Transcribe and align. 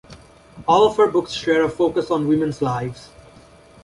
All 0.67 0.87
of 0.89 0.97
her 0.97 1.05
books 1.05 1.31
share 1.31 1.63
a 1.63 1.69
focus 1.69 2.09
on 2.09 2.27
women's 2.27 2.59
lives. 2.59 3.11